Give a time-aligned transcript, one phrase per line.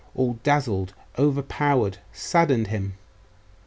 [0.15, 2.95] all dazzled, overpowered, saddened him....